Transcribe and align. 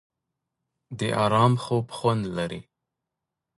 د 0.99 1.01
ارام 1.25 1.53
خوب 1.63 1.85
خوند 1.97 2.23
لري. 2.37 2.61